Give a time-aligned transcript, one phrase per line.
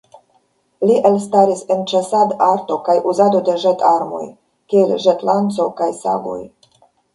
[0.91, 4.25] Li elstaris en ĉasad-arto kaj uzado de ĵet-armoj,
[4.75, 6.39] kiel ĵet-lanco kaj sagoj.